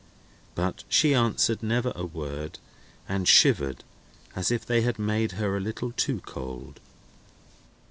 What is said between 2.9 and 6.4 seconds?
and shivered, as if they had made her a little too